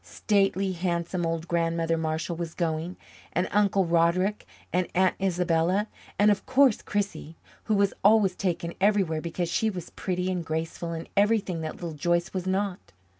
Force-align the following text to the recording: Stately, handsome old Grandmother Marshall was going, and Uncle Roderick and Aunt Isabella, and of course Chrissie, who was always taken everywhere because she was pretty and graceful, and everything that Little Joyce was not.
Stately, 0.03 0.71
handsome 0.71 1.27
old 1.27 1.47
Grandmother 1.47 1.95
Marshall 1.95 2.35
was 2.35 2.55
going, 2.55 2.97
and 3.33 3.47
Uncle 3.51 3.85
Roderick 3.85 4.47
and 4.73 4.87
Aunt 4.95 5.13
Isabella, 5.21 5.87
and 6.17 6.31
of 6.31 6.43
course 6.47 6.81
Chrissie, 6.81 7.37
who 7.65 7.75
was 7.75 7.93
always 8.03 8.35
taken 8.35 8.73
everywhere 8.81 9.21
because 9.21 9.49
she 9.51 9.69
was 9.69 9.91
pretty 9.91 10.31
and 10.31 10.43
graceful, 10.43 10.91
and 10.93 11.07
everything 11.15 11.61
that 11.61 11.75
Little 11.75 11.93
Joyce 11.93 12.33
was 12.33 12.47
not. 12.47 12.93